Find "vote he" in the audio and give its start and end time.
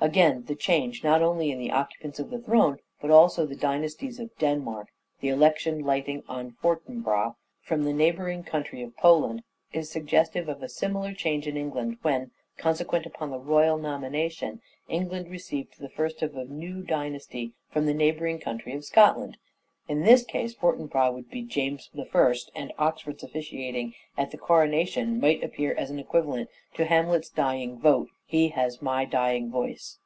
27.78-28.48